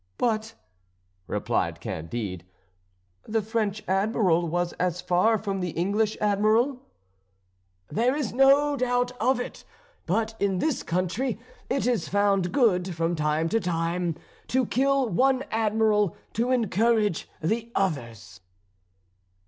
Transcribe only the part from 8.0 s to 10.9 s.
is no doubt of it; but in this